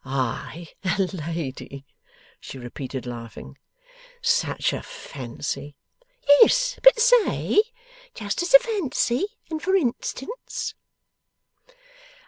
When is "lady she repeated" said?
1.31-3.05